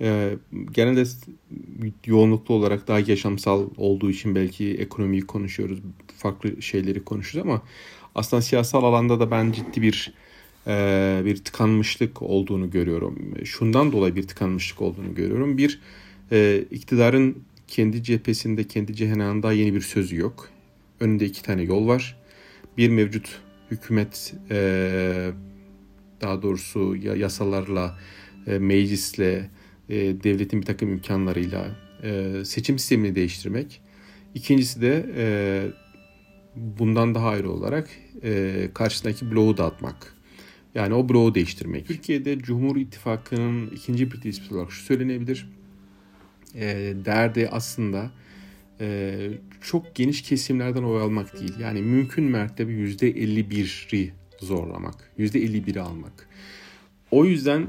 E, 0.00 0.36
genelde 0.72 1.04
yoğunluklu 2.06 2.54
olarak 2.54 2.88
daha 2.88 3.00
yaşamsal 3.00 3.68
olduğu 3.76 4.10
için 4.10 4.34
belki 4.34 4.74
ekonomiyi 4.74 5.22
konuşuyoruz, 5.22 5.78
farklı 6.16 6.62
şeyleri 6.62 7.04
konuşuyoruz 7.04 7.50
ama 7.50 7.62
aslında 8.14 8.42
siyasal 8.42 8.84
alanda 8.84 9.20
da 9.20 9.30
ben 9.30 9.52
ciddi 9.52 9.82
bir 9.82 10.14
e, 10.66 11.22
bir 11.24 11.36
tıkanmışlık 11.36 12.22
olduğunu 12.22 12.70
görüyorum. 12.70 13.18
Şundan 13.44 13.92
dolayı 13.92 14.16
bir 14.16 14.28
tıkanmışlık 14.28 14.82
olduğunu 14.82 15.14
görüyorum. 15.14 15.58
Bir, 15.58 15.80
e, 16.32 16.64
iktidarın 16.70 17.42
kendi 17.68 18.02
cephesinde, 18.02 18.64
kendi 18.64 18.94
cehenneminde 18.94 19.54
yeni 19.54 19.74
bir 19.74 19.80
sözü 19.80 20.16
yok. 20.16 20.48
Önünde 21.00 21.26
iki 21.26 21.42
tane 21.42 21.62
yol 21.62 21.86
var. 21.86 22.16
Bir 22.78 22.88
mevcut 22.88 23.40
hükümet 23.70 24.34
e, 24.50 25.30
daha 26.20 26.42
doğrusu 26.42 26.96
yasalarla, 26.96 27.98
e, 28.46 28.58
meclisle, 28.58 29.50
e, 29.90 30.22
devletin 30.22 30.60
bir 30.60 30.66
takım 30.66 30.92
imkanlarıyla 30.92 31.76
e, 32.02 32.42
seçim 32.44 32.78
sistemini 32.78 33.14
değiştirmek. 33.14 33.80
İkincisi 34.34 34.82
de 34.82 35.06
e, 35.16 35.24
bundan 36.56 37.14
daha 37.14 37.28
ayrı 37.28 37.50
olarak 37.50 37.88
karşısındaki 38.74 39.30
bloğu 39.30 39.56
dağıtmak. 39.56 40.14
Yani 40.74 40.94
o 40.94 41.08
bloğu 41.08 41.34
değiştirmek. 41.34 41.86
Türkiye'de 41.86 42.38
Cumhur 42.38 42.76
İttifakı'nın 42.76 43.70
ikinci 43.70 44.08
tespit 44.08 44.52
olarak 44.52 44.72
şu 44.72 44.82
söylenebilir. 44.82 45.48
E, 46.54 46.94
derdi 47.04 47.48
aslında 47.52 48.10
çok 49.60 49.94
geniş 49.94 50.22
kesimlerden 50.22 50.82
oy 50.82 51.02
almak 51.02 51.40
değil. 51.40 51.58
Yani 51.60 51.82
mümkün 51.82 52.24
mertebe 52.24 52.72
%51'i 52.72 54.12
zorlamak. 54.38 55.10
%51'i 55.18 55.80
almak. 55.80 56.28
O 57.10 57.24
yüzden 57.24 57.66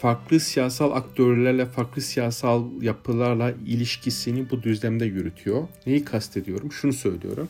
farklı 0.00 0.40
siyasal 0.40 0.92
aktörlerle, 0.92 1.66
farklı 1.66 2.02
siyasal 2.02 2.82
yapılarla 2.82 3.54
ilişkisini 3.66 4.50
bu 4.50 4.62
düzlemde 4.62 5.04
yürütüyor. 5.04 5.68
Neyi 5.86 6.04
kastediyorum? 6.04 6.72
Şunu 6.72 6.92
söylüyorum. 6.92 7.48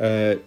Ee, 0.00 0.38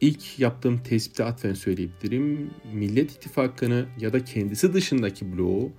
ilk 0.00 0.38
yaptığım 0.38 0.78
tespite 0.82 1.24
atfen 1.24 1.54
söyleyebilirim. 1.54 2.50
Millet 2.72 3.10
İttifakı'nı 3.10 3.86
ya 4.00 4.12
da 4.12 4.24
kendisi 4.24 4.72
dışındaki 4.72 5.36
bloğu 5.36 5.72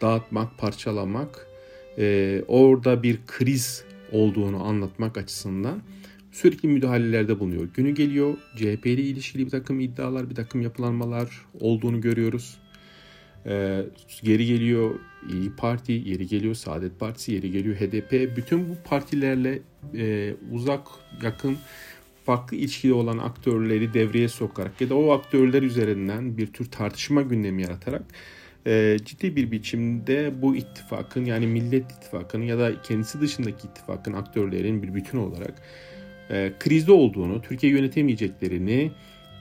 dağıtmak, 0.00 0.58
parçalamak, 0.58 1.46
e, 1.98 2.42
orada 2.48 3.02
bir 3.02 3.18
kriz 3.26 3.84
olduğunu 4.12 4.64
anlatmak 4.64 5.18
açısından 5.18 5.82
sürekli 6.32 6.68
müdahalelerde 6.68 7.40
bulunuyor. 7.40 7.68
Günü 7.74 7.90
geliyor 7.90 8.34
CHP 8.56 8.86
ile 8.86 9.02
ilişkili 9.02 9.46
bir 9.46 9.50
takım 9.50 9.80
iddialar, 9.80 10.30
bir 10.30 10.34
takım 10.34 10.62
yapılanmalar 10.62 11.46
olduğunu 11.60 12.00
görüyoruz. 12.00 12.63
Ee, 13.46 13.80
geri 14.22 14.46
geliyor 14.46 14.94
İyi 15.32 15.50
Parti, 15.56 15.92
yeri 15.92 16.26
geliyor 16.26 16.54
Saadet 16.54 17.00
Partisi, 17.00 17.32
yeri 17.32 17.50
geliyor 17.50 17.76
HDP. 17.76 18.36
Bütün 18.36 18.68
bu 18.68 18.76
partilerle 18.84 19.58
e, 19.94 20.34
uzak, 20.52 20.86
yakın, 21.22 21.56
farklı 22.24 22.56
ilişkili 22.56 22.92
olan 22.92 23.18
aktörleri 23.18 23.94
devreye 23.94 24.28
sokarak 24.28 24.80
ya 24.80 24.90
da 24.90 24.94
o 24.94 25.12
aktörler 25.12 25.62
üzerinden 25.62 26.36
bir 26.36 26.46
tür 26.46 26.70
tartışma 26.70 27.22
gündemi 27.22 27.62
yaratarak 27.62 28.02
e, 28.66 28.96
ciddi 29.04 29.36
bir 29.36 29.50
biçimde 29.50 30.42
bu 30.42 30.56
ittifakın 30.56 31.24
yani 31.24 31.46
Millet 31.46 31.92
İttifakı'nın 31.92 32.44
ya 32.44 32.58
da 32.58 32.82
kendisi 32.82 33.20
dışındaki 33.20 33.66
ittifakın 33.66 34.12
aktörlerin 34.12 34.82
bir 34.82 34.94
bütün 34.94 35.18
olarak 35.18 35.54
e, 36.30 36.52
krizde 36.60 36.92
olduğunu, 36.92 37.42
Türkiye 37.42 37.72
yönetemeyeceklerini 37.72 38.92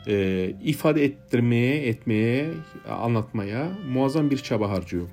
e, 0.08 0.56
ifade 0.64 1.06
ettirmeye, 1.06 1.88
etmeye, 1.88 2.50
anlatmaya 2.90 3.72
muazzam 3.90 4.32
bir 4.32 4.38
çaba 4.38 4.70
harcıyor. 4.70 5.08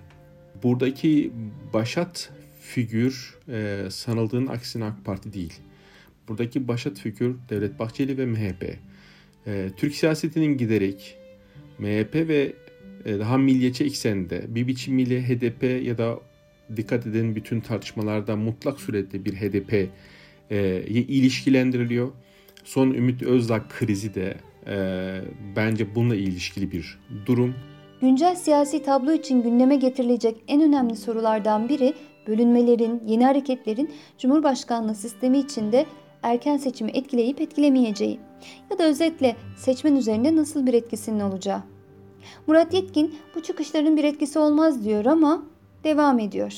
Buradaki 0.63 1.33
başat 1.73 2.33
figür 2.61 3.39
e, 3.49 3.85
sanıldığın 3.91 4.47
aksine 4.47 4.85
AK 4.85 5.05
Parti 5.05 5.33
değil. 5.33 5.53
Buradaki 6.29 6.69
başat 6.69 6.99
figür 6.99 7.37
Devlet 7.49 7.79
Bahçeli 7.79 8.19
ve 8.19 8.27
MHP. 8.27 8.79
E, 9.47 9.71
Türk 9.77 9.95
siyasetinin 9.95 10.59
giderek 10.59 11.17
MHP 11.79 12.15
ve 12.15 12.53
e, 13.05 13.19
daha 13.19 13.39
milliyetçi 13.39 13.85
eksende 13.85 14.45
bir 14.49 14.67
biçimiyle 14.67 15.23
HDP 15.23 15.87
ya 15.87 15.99
da 15.99 16.21
dikkat 16.77 17.07
edin 17.07 17.37
bütün 17.37 17.61
tartışmalarda 17.61 18.37
mutlak 18.37 18.81
surette 18.81 19.25
bir 19.25 19.35
HDP 19.35 19.89
e, 20.51 20.83
ilişkilendiriliyor. 20.87 22.11
Son 22.65 22.91
Ümit 22.95 23.23
Özdağ 23.23 23.69
krizi 23.69 24.15
de 24.15 24.37
e, 24.67 25.21
bence 25.57 25.95
bununla 25.95 26.17
ilişkili 26.17 26.73
bir 26.73 26.99
durum. 27.27 27.55
Güncel 28.01 28.37
siyasi 28.37 28.83
tablo 28.83 29.13
için 29.13 29.43
gündeme 29.43 29.77
getirilecek 29.77 30.37
en 30.49 30.63
önemli 30.63 30.97
sorulardan 30.97 31.69
biri 31.69 31.95
bölünmelerin, 32.27 33.03
yeni 33.07 33.25
hareketlerin 33.25 33.91
Cumhurbaşkanlığı 34.19 34.95
sistemi 34.95 35.39
içinde 35.39 35.87
erken 36.23 36.57
seçimi 36.57 36.91
etkileyip 36.91 37.41
etkilemeyeceği 37.41 38.21
ya 38.71 38.79
da 38.79 38.85
özetle 38.85 39.37
seçmen 39.57 39.97
üzerinde 39.97 40.37
nasıl 40.37 40.67
bir 40.67 40.75
etkisinin 40.75 41.21
olacağı. 41.21 41.63
Murat 42.47 42.75
Yetkin 42.75 43.15
bu 43.35 43.43
çıkışların 43.43 43.97
bir 43.97 44.05
etkisi 44.05 44.39
olmaz 44.39 44.85
diyor 44.85 45.05
ama 45.05 45.43
devam 45.85 46.19
ediyor. 46.19 46.53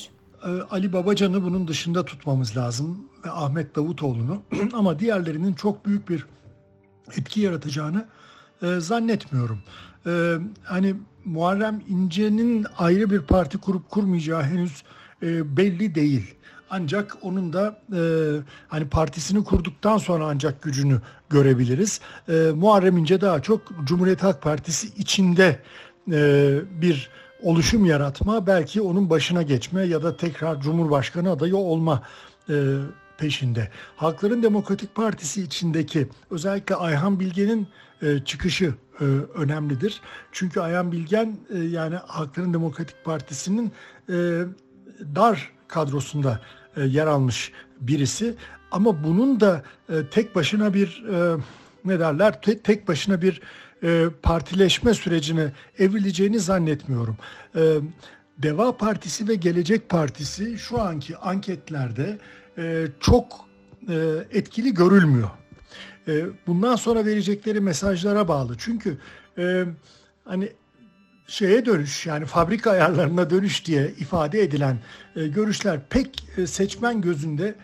Ee, 0.45 0.49
Ali 0.71 0.93
Babacan'ı 0.93 1.45
bunun 1.45 1.69
dışında 1.69 2.05
tutmamız 2.05 2.57
lazım 2.57 3.09
ve 3.27 3.31
Ahmet 3.31 3.77
Davutoğlu'nu 3.77 4.43
ama 4.73 4.99
diğerlerinin 4.99 5.53
çok 5.53 5.87
büyük 5.87 6.09
bir 6.09 6.27
etki 7.17 7.41
yaratacağını 7.41 8.07
e, 8.63 8.81
zannetmiyorum. 8.81 9.59
E, 10.07 10.35
hani 10.65 10.95
Muharrem 11.25 11.83
İnce'nin 11.89 12.67
ayrı 12.79 13.11
bir 13.11 13.21
parti 13.21 13.59
kurup 13.59 13.91
kurmayacağı 13.91 14.43
henüz 14.43 14.83
e, 15.23 15.57
belli 15.57 15.95
değil. 15.95 16.35
Ancak 16.71 17.17
onun 17.23 17.53
da 17.53 17.81
e, 17.93 18.03
hani 18.69 18.89
partisini 18.89 19.45
kurduktan 19.45 19.99
sonra 19.99 20.27
ancak 20.27 20.63
gücünü 20.63 21.01
görebiliriz. 21.31 22.01
E, 22.29 22.33
Muharrem 22.55 22.97
İnce 22.97 23.21
daha 23.21 23.43
çok 23.43 23.61
Cumhuriyet 23.85 24.23
Halk 24.23 24.43
Partisi 24.43 24.87
içinde 24.97 25.59
e, 26.13 26.59
bir 26.83 27.11
oluşum 27.43 27.85
yaratma, 27.85 28.47
belki 28.47 28.83
onun 28.83 29.11
başına 29.11 29.43
geçme 29.43 29.83
ya 29.83 30.03
da 30.03 30.17
tekrar 30.17 30.61
Cumhurbaşkanı 30.61 31.31
adayı 31.31 31.57
olma 31.57 32.03
e, 32.49 32.55
peşinde. 33.23 33.69
Halkların 33.97 34.43
Demokratik 34.43 34.95
Partisi 34.95 35.43
içindeki 35.43 36.09
özellikle 36.31 36.75
Ayhan 36.75 37.21
Bilge'nin 37.21 37.69
e, 38.03 38.19
çıkışı 38.25 38.75
e, 39.01 39.05
önemlidir. 39.35 40.01
Çünkü 40.33 40.61
Ayhan 40.61 40.93
Bilgen 40.93 41.37
e, 41.55 41.59
yani 41.59 41.97
Halkların 42.07 42.55
Demokratik 42.55 43.05
Partisi'nin 43.05 43.73
dar 45.15 45.53
kadrosunda 45.69 46.41
yer 46.77 47.07
almış 47.07 47.53
birisi. 47.81 48.35
Ama 48.71 49.05
bunun 49.05 49.41
da 49.41 49.63
tek 50.11 50.35
başına 50.35 50.75
bir 50.75 51.05
ne 51.85 52.01
derler 52.01 52.43
te, 52.43 52.59
tek 52.59 52.89
başına 52.89 53.23
bir 53.23 53.41
partileşme 54.23 54.95
sürecine 54.95 55.53
evrileceğini 55.79 56.41
zannetmiyorum. 56.41 57.17
Deva 58.39 58.77
Partisi 58.77 59.29
ve 59.29 59.35
Gelecek 59.35 59.89
Partisi 59.89 60.59
şu 60.59 60.81
anki 60.81 61.17
anketlerde 61.17 62.19
e, 62.59 62.87
çok 63.01 63.49
e, 63.89 63.95
etkili 64.31 64.75
görülmüyor. 64.75 65.31
E, 66.09 66.25
bundan 66.47 66.77
sonra 66.77 67.07
verecekleri 67.07 67.61
mesajlara 67.61 68.29
bağlı. 68.29 68.55
Çünkü 68.59 68.99
hani 70.25 70.49
şeye 71.27 71.67
dönüş 71.67 72.07
yani 72.07 72.27
fabrika 72.27 72.71
ayarlarına 72.71 73.31
dönüş 73.31 73.67
diye 73.67 73.91
ifade 73.99 74.43
edilen 74.43 74.79
görüşler 75.15 75.81
pek 75.91 76.25
seçmen 76.47 77.01
gözünde 77.01 77.55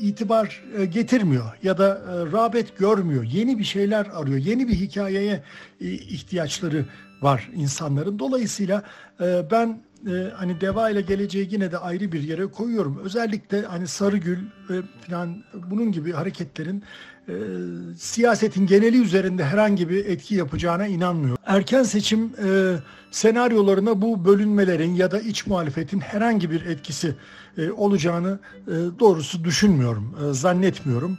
itibar 0.00 0.64
getirmiyor 0.92 1.58
ya 1.62 1.78
da 1.78 2.02
rağbet 2.32 2.78
görmüyor. 2.78 3.24
Yeni 3.24 3.58
bir 3.58 3.64
şeyler 3.64 4.06
arıyor. 4.06 4.38
Yeni 4.38 4.68
bir 4.68 4.74
hikayeye 4.74 5.42
ihtiyaçları 5.80 6.86
var 7.22 7.50
insanların. 7.54 8.18
Dolayısıyla 8.18 8.82
ben 9.50 9.82
e, 10.06 10.30
hani 10.36 10.60
deva 10.60 10.90
ile 10.90 11.00
geleceği 11.00 11.48
yine 11.50 11.72
de 11.72 11.78
ayrı 11.78 12.12
bir 12.12 12.22
yere 12.22 12.46
koyuyorum. 12.46 13.00
Özellikle 13.04 13.62
hani 13.62 13.86
Sarıgül 13.86 14.38
e, 14.38 14.74
falan 15.06 15.44
bunun 15.70 15.92
gibi 15.92 16.12
hareketlerin 16.12 16.82
e, 17.28 17.34
siyasetin 17.98 18.66
geneli 18.66 19.02
üzerinde 19.02 19.44
herhangi 19.44 19.88
bir 19.88 20.06
etki 20.06 20.34
yapacağına 20.34 20.86
inanmıyor. 20.86 21.36
Erken 21.46 21.82
seçim 21.82 22.32
e, 22.44 22.76
senaryolarına 23.10 24.02
bu 24.02 24.24
bölünmelerin 24.24 24.94
ya 24.94 25.10
da 25.10 25.20
iç 25.20 25.46
muhalefetin 25.46 26.00
herhangi 26.00 26.50
bir 26.50 26.66
etkisi 26.66 27.14
e, 27.58 27.70
olacağını 27.70 28.38
e, 28.66 28.72
doğrusu 28.98 29.44
düşünmüyorum, 29.44 30.16
e, 30.24 30.32
zannetmiyorum. 30.34 31.18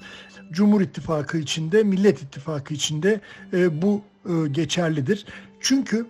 Cumhur 0.51 0.81
İttifakı 0.81 1.37
içinde, 1.37 1.83
Millet 1.83 2.21
İttifakı 2.21 2.73
içinde 2.73 3.21
e, 3.53 3.81
bu 3.81 4.01
e, 4.25 4.47
geçerlidir. 4.47 5.25
Çünkü 5.59 6.05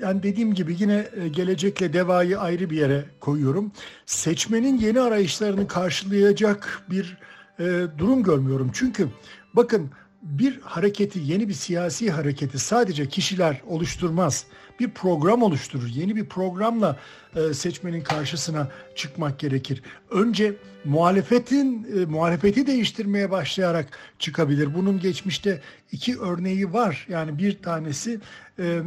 yani 0.00 0.22
dediğim 0.22 0.54
gibi 0.54 0.76
yine 0.78 1.08
e, 1.16 1.28
gelecekle 1.28 1.92
devayı 1.92 2.40
ayrı 2.40 2.70
bir 2.70 2.76
yere 2.76 3.04
koyuyorum. 3.20 3.72
Seçmenin 4.06 4.78
yeni 4.78 5.00
arayışlarını 5.00 5.68
karşılayacak 5.68 6.82
bir 6.90 7.18
e, 7.58 7.86
durum 7.98 8.22
görmüyorum. 8.22 8.70
Çünkü 8.74 9.08
bakın 9.54 9.90
bir 10.22 10.60
hareketi, 10.60 11.20
yeni 11.24 11.48
bir 11.48 11.54
siyasi 11.54 12.10
hareketi 12.10 12.58
sadece 12.58 13.08
kişiler 13.08 13.62
oluşturmaz. 13.66 14.46
Bir 14.80 14.90
program 14.90 15.42
oluşturur. 15.42 15.88
Yeni 15.88 16.16
bir 16.16 16.24
programla 16.24 16.96
e, 17.36 17.54
seçmenin 17.54 18.00
karşısına 18.00 18.68
çıkmak 18.96 19.38
gerekir. 19.38 19.82
Önce 20.10 20.54
muhalefetin 20.84 21.86
e, 21.96 22.04
muhalefeti 22.04 22.66
değiştirmeye 22.66 23.30
başlayarak 23.30 23.86
çıkabilir. 24.18 24.74
Bunun 24.74 25.00
geçmişte 25.00 25.60
iki 25.92 26.20
örneği 26.20 26.72
var. 26.72 27.06
Yani 27.08 27.38
bir 27.38 27.62
tanesi 27.62 28.20
e, 28.58 28.82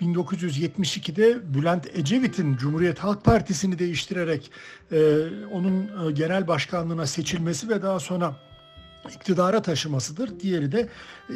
1972'de 0.00 1.54
Bülent 1.54 1.86
Ecevit'in 1.98 2.56
Cumhuriyet 2.56 2.98
Halk 2.98 3.24
Partisi'ni 3.24 3.78
değiştirerek 3.78 4.50
e, 4.92 4.96
onun 5.52 6.08
e, 6.08 6.12
genel 6.12 6.48
başkanlığına 6.48 7.06
seçilmesi 7.06 7.68
ve 7.68 7.82
daha 7.82 8.00
sonra 8.00 8.36
iktidara 9.10 9.62
taşımasıdır. 9.62 10.40
Diğeri 10.40 10.72
de 10.72 10.88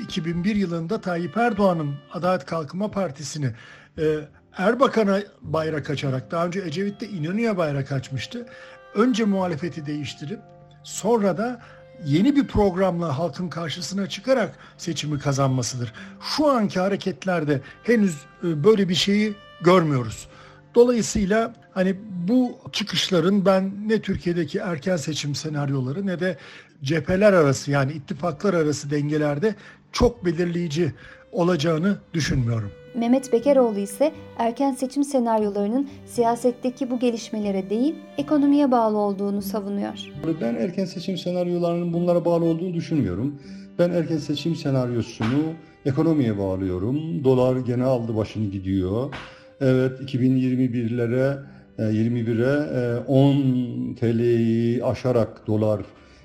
2001 0.02 0.56
yılında 0.56 1.00
Tayyip 1.00 1.36
Erdoğan'ın 1.36 1.94
Adalet 2.12 2.44
Kalkınma 2.44 2.90
Partisi'ni 2.90 3.50
e, 3.98 4.18
Erbakan'a 4.56 5.20
bayrak 5.42 5.90
açarak, 5.90 6.30
daha 6.30 6.46
önce 6.46 6.60
Ecevit 6.60 7.00
de 7.00 7.08
İnönü'ye 7.08 7.56
bayrak 7.56 7.92
açmıştı. 7.92 8.46
Önce 8.94 9.24
muhalefeti 9.24 9.86
değiştirip 9.86 10.40
sonra 10.84 11.38
da 11.38 11.62
yeni 12.04 12.36
bir 12.36 12.46
programla 12.46 13.18
halkın 13.18 13.48
karşısına 13.48 14.08
çıkarak 14.08 14.58
seçimi 14.76 15.18
kazanmasıdır. 15.18 15.92
Şu 16.20 16.50
anki 16.50 16.80
hareketlerde 16.80 17.60
henüz 17.82 18.16
e, 18.44 18.64
böyle 18.64 18.88
bir 18.88 18.94
şeyi 18.94 19.34
görmüyoruz. 19.60 20.28
Dolayısıyla 20.74 21.54
hani 21.72 21.94
bu 22.28 22.58
çıkışların 22.72 23.44
ben 23.44 23.72
ne 23.88 24.00
Türkiye'deki 24.00 24.58
erken 24.58 24.96
seçim 24.96 25.34
senaryoları 25.34 26.06
ne 26.06 26.20
de 26.20 26.36
cepheler 26.82 27.32
arası 27.32 27.70
yani 27.70 27.92
ittifaklar 27.92 28.54
arası 28.54 28.90
dengelerde 28.90 29.54
çok 29.92 30.24
belirleyici 30.24 30.92
olacağını 31.32 31.98
düşünmüyorum. 32.14 32.70
Mehmet 32.94 33.32
Bekeroğlu 33.32 33.78
ise 33.78 34.12
erken 34.38 34.72
seçim 34.72 35.04
senaryolarının 35.04 35.88
siyasetteki 36.06 36.90
bu 36.90 36.98
gelişmelere 36.98 37.70
değil 37.70 37.94
ekonomiye 38.18 38.70
bağlı 38.70 38.98
olduğunu 38.98 39.42
savunuyor. 39.42 39.98
Ben 40.40 40.54
erken 40.54 40.84
seçim 40.84 41.18
senaryolarının 41.18 41.92
bunlara 41.92 42.24
bağlı 42.24 42.44
olduğunu 42.44 42.74
düşünmüyorum. 42.74 43.42
Ben 43.78 43.90
erken 43.90 44.18
seçim 44.18 44.56
senaryosunu 44.56 45.52
ekonomiye 45.86 46.38
bağlıyorum. 46.38 47.24
Dolar 47.24 47.56
gene 47.56 47.84
aldı 47.84 48.16
başını 48.16 48.50
gidiyor. 48.50 49.14
Evet 49.60 50.00
2021'lere 50.00 51.38
21'e 51.78 52.98
10 52.98 53.94
TL'yi 53.94 54.84
aşarak 54.84 55.46
dolar 55.46 55.80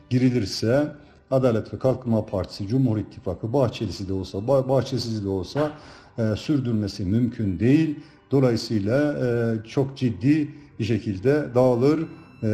girilirse 0.10 0.88
Adalet 1.32 1.74
ve 1.74 1.80
Kalkınma 1.80 2.26
Partisi, 2.26 2.68
Cumhur 2.68 2.98
İttifakı, 2.98 3.54
Bahçelisi 3.54 4.08
de 4.08 4.14
olsa, 4.14 4.38
bah- 4.38 4.70
Bahçesiz 4.70 5.26
de 5.26 5.30
olsa 5.30 5.72
e, 6.18 6.36
sürdürmesi 6.36 7.06
mümkün 7.06 7.60
değil. 7.60 8.00
Dolayısıyla 8.32 9.14
e, 9.14 9.68
çok 9.68 9.98
ciddi 9.98 10.50
bir 10.80 10.84
şekilde 10.84 11.46
dağılır 11.56 12.00
e, 12.00 12.06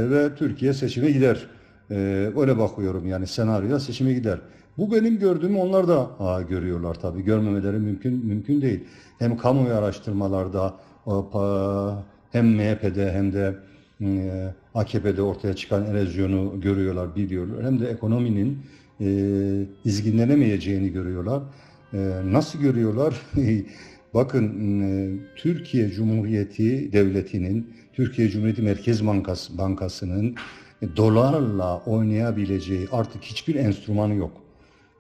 ve 0.09 0.35
Türkiye 0.35 0.73
seçime 0.73 1.11
gider. 1.11 1.47
E, 1.91 1.95
öyle 2.37 2.57
bakıyorum 2.57 3.07
yani 3.07 3.27
senaryoya 3.27 3.79
seçime 3.79 4.13
gider. 4.13 4.39
Bu 4.77 4.91
benim 4.91 5.19
gördüğüm 5.19 5.57
onlar 5.57 5.87
da 5.87 6.09
aa, 6.19 6.41
görüyorlar 6.41 6.95
tabii. 6.95 7.21
Görmemeleri 7.23 7.77
mümkün 7.77 8.25
mümkün 8.25 8.61
değil. 8.61 8.83
Hem 9.19 9.37
kamuoyu 9.37 9.73
araştırmalarda 9.75 10.75
hem 12.31 12.55
MHP'de 12.55 13.11
hem 13.11 13.33
de 13.33 13.55
e, 14.01 14.31
AKP'de 14.75 15.21
ortaya 15.21 15.55
çıkan 15.55 15.85
erozyonu 15.85 16.61
görüyorlar, 16.61 17.15
biliyorlar. 17.15 17.65
Hem 17.65 17.79
de 17.79 17.87
ekonominin 17.87 18.59
e, 19.01 19.07
izginlenemeyeceğini 19.85 20.91
görüyorlar. 20.91 21.43
Nasıl 22.25 22.59
görüyorlar? 22.59 23.21
Bakın 24.13 24.81
e, 24.81 25.11
Türkiye 25.35 25.89
Cumhuriyeti 25.89 26.93
Devleti'nin, 26.93 27.73
Türkiye 27.93 28.29
Cumhuriyeti 28.29 28.61
Merkez 28.61 29.07
Bankası, 29.07 29.57
Bankası'nın 29.57 30.35
dolarla 30.95 31.79
oynayabileceği 31.85 32.87
artık 32.91 33.23
hiçbir 33.23 33.55
enstrümanı 33.55 34.15
yok. 34.15 34.31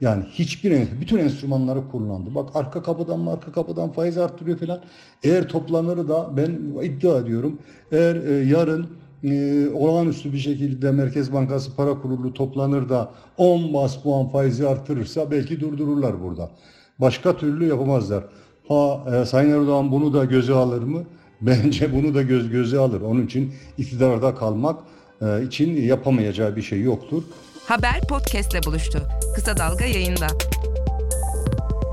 Yani 0.01 0.23
hiçbir 0.31 0.87
bütün 1.01 1.17
enstrümanları 1.17 1.89
kullandı. 1.91 2.35
Bak 2.35 2.49
arka 2.55 2.83
kapıdan 2.83 3.19
mı 3.19 3.31
arka 3.31 3.51
kapıdan 3.51 3.91
faiz 3.91 4.17
arttırıyor 4.17 4.57
falan. 4.57 4.81
Eğer 5.23 5.47
toplanır 5.47 6.07
da 6.07 6.37
ben 6.37 6.59
iddia 6.83 7.19
ediyorum. 7.19 7.59
Eğer 7.91 8.15
e, 8.15 8.45
yarın 8.45 8.87
e, 9.23 9.67
olağanüstü 9.69 10.33
bir 10.33 10.37
şekilde 10.37 10.91
Merkez 10.91 11.33
Bankası 11.33 11.75
Para 11.75 12.01
Kurulu 12.01 12.33
toplanır 12.33 12.89
da 12.89 13.11
10 13.37 13.73
bas 13.73 14.03
puan 14.03 14.27
faizi 14.27 14.67
artırırsa 14.67 15.31
belki 15.31 15.59
durdururlar 15.59 16.23
burada. 16.23 16.51
Başka 16.99 17.37
türlü 17.37 17.67
yapamazlar. 17.67 18.23
Ha 18.67 19.03
e, 19.13 19.25
Sayın 19.25 19.61
Erdoğan 19.61 19.91
bunu 19.91 20.13
da 20.13 20.25
göze 20.25 20.53
alır 20.53 20.81
mı? 20.81 21.03
Bence 21.41 21.93
bunu 21.93 22.15
da 22.15 22.21
göz 22.21 22.49
göze 22.49 22.79
alır. 22.79 23.01
Onun 23.01 23.25
için 23.25 23.53
iktidarda 23.77 24.35
kalmak 24.35 24.79
e, 25.21 25.43
için 25.43 25.81
yapamayacağı 25.81 26.55
bir 26.55 26.61
şey 26.61 26.81
yoktur. 26.81 27.23
Haber 27.71 28.01
podcastle 28.01 28.63
buluştu. 28.63 29.07
Kısa 29.35 29.57
Dalga 29.57 29.85
yayında. 29.85 30.27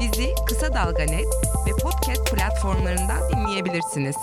Bizi 0.01 0.35
Kısa 0.49 0.75
Dalga 0.75 1.03
Net 1.03 1.27
ve 1.67 1.71
podcast 1.83 2.35
platformlarından 2.35 3.33
dinleyebilirsiniz. 3.33 4.17